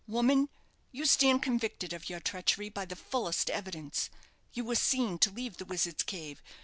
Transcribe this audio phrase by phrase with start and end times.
[0.07, 0.49] Woman,
[0.91, 4.09] you stand convicted of your treachery by the fullest evidence.
[4.51, 6.41] You were seen to leave the Wizard's Cave!